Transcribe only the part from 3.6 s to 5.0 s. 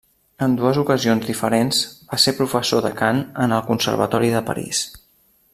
Conservatori de París.